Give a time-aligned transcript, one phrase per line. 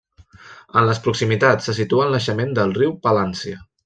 [0.79, 3.61] En les proximitats se situa el naixement del riu Palància.